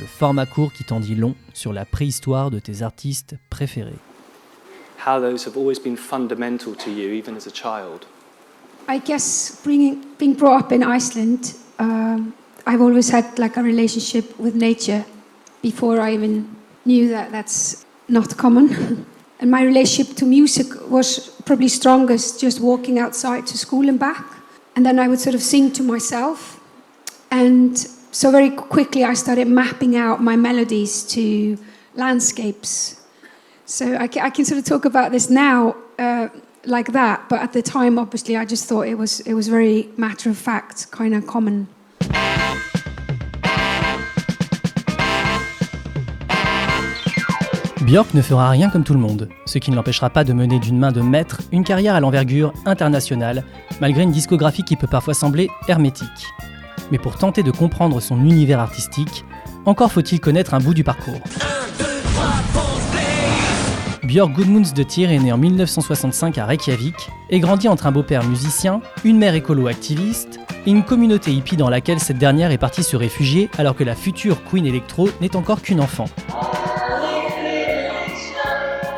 [0.00, 3.98] le format court qui t'en dit long sur la préhistoire de tes artistes préférés.
[5.00, 8.06] how those have always been fundamental to you, even as a child.
[8.88, 12.34] I guess bringing, being brought up in Iceland, um,
[12.66, 15.04] I've always had like a relationship with nature
[15.62, 16.54] before I even
[16.84, 19.06] knew that that's not common.
[19.40, 24.24] and my relationship to music was probably strongest just walking outside to school and back.
[24.76, 26.60] And then I would sort of sing to myself.
[27.30, 31.56] And so very quickly I started mapping out my melodies to
[31.94, 33.00] landscapes
[33.64, 36.28] so I I can sort of talk about this now uh,
[36.66, 39.88] like that, but at the time, obviously, I just thought it was it was very
[39.96, 41.66] matter of fact, kind of common.
[47.80, 50.60] Björk ne fera rien comme tout le monde, ce qui ne l'empêchera pas de mener
[50.60, 53.42] d'une main de maître une carrière à l'envergure internationale,
[53.80, 56.28] malgré une discographie qui peut parfois sembler hermétique.
[56.90, 59.24] Mais pour tenter de comprendre son univers artistique,
[59.64, 61.20] encore faut-il connaître un bout du parcours.
[64.02, 66.96] Björk Gudmunds de Tyr est né en 1965 à Reykjavik
[67.28, 72.00] et grandit entre un beau-père musicien, une mère écolo-activiste et une communauté hippie dans laquelle
[72.00, 75.80] cette dernière est partie se réfugier alors que la future Queen Electro n'est encore qu'une
[75.80, 76.06] enfant.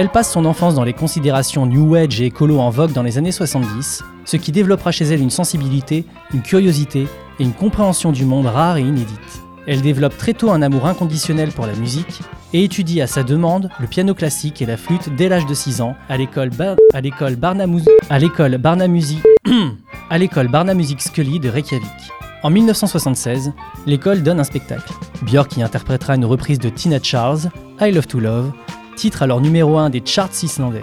[0.00, 3.18] Elle passe son enfance dans les considérations New Age et écolo en vogue dans les
[3.18, 7.06] années 70, ce qui développera chez elle une sensibilité, une curiosité
[7.38, 9.42] et une compréhension du monde rare et inédite.
[9.66, 12.22] Elle développe très tôt un amour inconditionnel pour la musique
[12.54, 15.82] et étudie à sa demande le piano classique et la flûte dès l'âge de 6
[15.82, 17.86] ans à l'école Bar à l'école Barnamusi
[20.98, 21.84] Scully de Reykjavik.
[22.42, 23.52] En 1976,
[23.84, 24.94] l'école donne un spectacle.
[25.24, 27.50] Björk y interprétera une reprise de Tina Charles,
[27.82, 28.50] I Love to Love,
[28.96, 30.82] titre alors numéro 1 des charts islandais.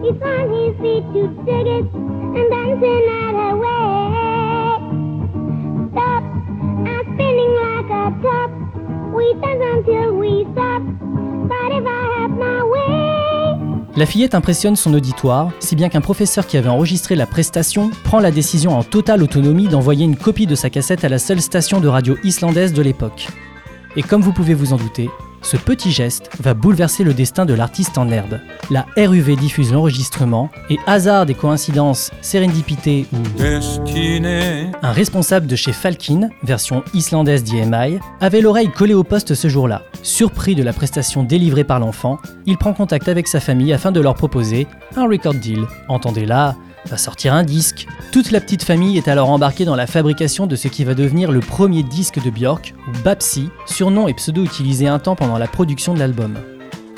[0.00, 3.77] He's on his feet to dig it and dancing at her way.
[13.96, 18.20] La fillette impressionne son auditoire, si bien qu'un professeur qui avait enregistré la prestation prend
[18.20, 21.80] la décision en totale autonomie d'envoyer une copie de sa cassette à la seule station
[21.80, 23.26] de radio islandaise de l'époque.
[23.96, 25.10] Et comme vous pouvez vous en douter,
[25.42, 28.38] ce petit geste va bouleverser le destin de l'artiste en herbe.
[28.70, 33.42] La RUV diffuse l'enregistrement et hasard des coïncidences, sérendipité ou
[34.82, 39.82] un responsable de chez Falkin, version islandaise d'IMI, avait l'oreille collée au poste ce jour-là.
[40.02, 44.00] Surpris de la prestation délivrée par l'enfant, il prend contact avec sa famille afin de
[44.00, 44.66] leur proposer
[44.96, 45.66] un record deal.
[45.88, 46.54] Entendez là,
[46.86, 47.86] va sortir un disque.
[48.12, 51.32] Toute la petite famille est alors embarquée dans la fabrication de ce qui va devenir
[51.32, 55.46] le premier disque de Björk, ou Babsi, surnom et pseudo utilisé un temps pendant la
[55.46, 56.38] production de l'album.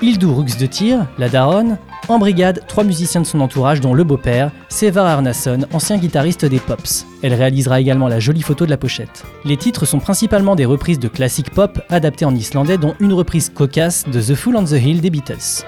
[0.02, 1.76] Hildur Rux de Tyr, la daronne,
[2.08, 6.58] en brigade trois musiciens de son entourage dont le beau-père, Sevar Arnason, ancien guitariste des
[6.58, 7.06] Pops.
[7.22, 9.24] Elle réalisera également la jolie photo de la pochette.
[9.44, 13.50] Les titres sont principalement des reprises de classiques pop adaptées en islandais dont une reprise
[13.54, 15.64] cocasse de The Fool on the Hill des Beatles.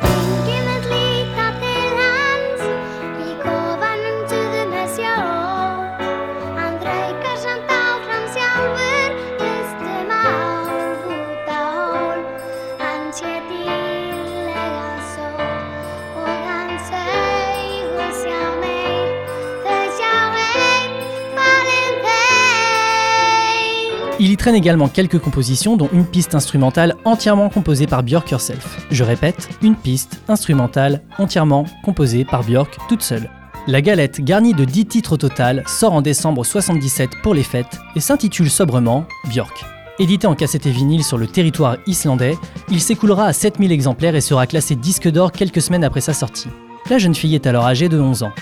[24.42, 28.84] Traîne également quelques compositions dont une piste instrumentale entièrement composée par Björk herself.
[28.90, 33.30] Je répète, une piste instrumentale entièrement composée par Björk toute seule.
[33.68, 37.78] La galette, garnie de 10 titres au total, sort en décembre 77 pour les fêtes
[37.94, 39.64] et s'intitule sobrement Björk.
[40.00, 42.36] Édité en cassette et vinyle sur le territoire islandais,
[42.68, 46.48] il s'écoulera à 7000 exemplaires et sera classé disque d'or quelques semaines après sa sortie.
[46.90, 48.32] La jeune fille est alors âgée de 11 ans.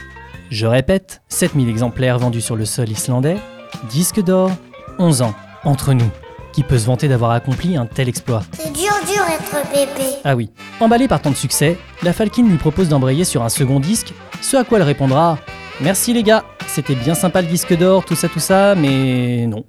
[0.49, 3.37] Je répète, 7000 exemplaires vendus sur le sol islandais,
[3.91, 4.50] disque d'or,
[4.99, 5.35] 11 ans,
[5.65, 6.11] entre nous.
[6.53, 10.09] Qui peut se vanter d'avoir accompli un tel exploit C'est dur, dur être bébé.
[10.25, 10.51] Ah oui.
[10.81, 14.57] Emballée par tant de succès, la Falcon lui propose d'embrayer sur un second disque, ce
[14.57, 15.39] à quoi elle répondra
[15.81, 19.65] Merci les gars, c'était bien sympa le disque d'or, tout ça, tout ça, mais non.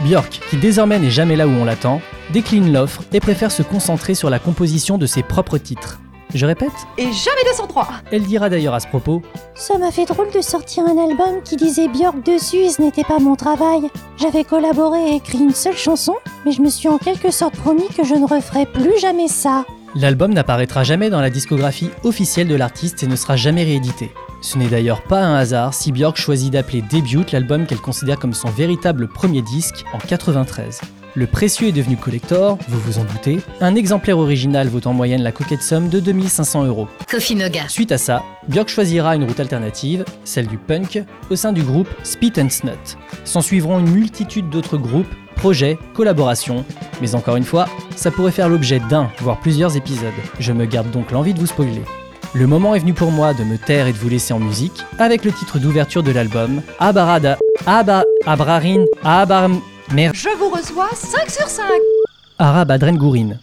[0.00, 2.00] Björk, qui désormais n'est jamais là où on l'attend,
[2.30, 5.98] décline l'offre et préfère se concentrer sur la composition de ses propres titres.
[6.34, 9.22] Je répète Et jamais 203 Elle dira d'ailleurs à ce propos
[9.54, 13.04] Ça m'a fait drôle de sortir un album qui disait Björk dessus et ce n'était
[13.04, 13.88] pas mon travail.
[14.18, 16.14] J'avais collaboré et écrit une seule chanson,
[16.44, 19.64] mais je me suis en quelque sorte promis que je ne referai plus jamais ça.
[19.94, 24.12] L'album n'apparaîtra jamais dans la discographie officielle de l'artiste et ne sera jamais réédité.
[24.42, 28.34] Ce n'est d'ailleurs pas un hasard si Björk choisit d'appeler Debut l'album qu'elle considère comme
[28.34, 30.80] son véritable premier disque en 93.
[31.14, 33.38] Le précieux est devenu collector, vous vous en doutez.
[33.60, 36.86] Un exemplaire original vaut en moyenne la coquette somme de 2500 euros.
[37.10, 37.68] Coffee Noga.
[37.68, 41.88] Suite à ça, Björk choisira une route alternative, celle du punk, au sein du groupe
[42.04, 42.98] Spit and Snut.
[43.24, 46.64] S'en suivront une multitude d'autres groupes, projets, collaborations,
[47.00, 47.66] mais encore une fois,
[47.96, 50.12] ça pourrait faire l'objet d'un, voire plusieurs épisodes.
[50.38, 51.82] Je me garde donc l'envie de vous spoiler.
[52.34, 54.84] Le moment est venu pour moi de me taire et de vous laisser en musique,
[54.98, 59.48] avec le titre d'ouverture de l'album, Abarada, Aba, Abrarin, Abar...
[59.90, 61.64] Je vous reçois 5 sur 5
[62.38, 63.38] Arab Adren Gourin.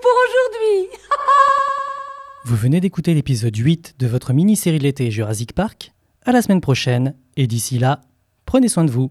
[0.00, 0.98] Pour aujourd'hui.
[2.44, 5.92] Vous venez d'écouter l'épisode 8 de votre mini-série de l'été Jurassic Park.
[6.24, 8.00] À la semaine prochaine, et d'ici là,
[8.46, 9.10] prenez soin de vous.